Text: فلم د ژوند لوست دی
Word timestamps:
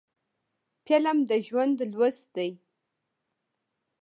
فلم 0.85 1.17
د 1.29 1.31
ژوند 1.47 1.77
لوست 1.95 2.27
دی 2.35 2.49